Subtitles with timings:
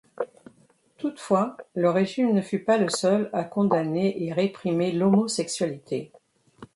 [0.97, 6.11] Toutefois, le régime ne fut pas le seul à condamner et réprimer l'homosexualité.